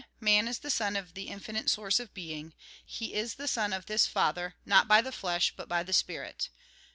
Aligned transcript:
Man 0.19 0.47
is 0.47 0.57
the 0.57 0.71
son 0.71 0.95
of 0.95 1.13
the 1.13 1.27
Infinite 1.27 1.69
Source 1.69 1.99
of 1.99 2.11
Being; 2.15 2.55
he 2.83 3.13
is 3.13 3.35
the 3.35 3.47
son 3.47 3.71
of 3.71 3.85
this 3.85 4.07
Father, 4.07 4.55
not 4.65 4.87
by 4.87 4.99
the 4.99 5.11
flesh 5.11 5.53
but 5.55 5.69
by 5.69 5.83
the 5.83 5.93
spirit. 5.93 6.49